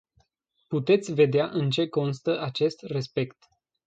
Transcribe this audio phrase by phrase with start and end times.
[0.67, 3.43] Puteți vedea în ce constă acest respect.